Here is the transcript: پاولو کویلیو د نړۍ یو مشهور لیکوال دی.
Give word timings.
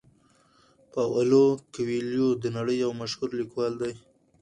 پاولو 0.91 1.45
کویلیو 1.73 2.27
د 2.43 2.45
نړۍ 2.57 2.75
یو 2.83 2.91
مشهور 3.01 3.29
لیکوال 3.39 3.73
دی. 3.81 3.93